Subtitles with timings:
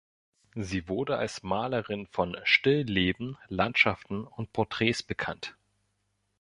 [0.55, 5.55] Sie wurde als Malerin von Stillleben, Landschaften und Porträts bekannt.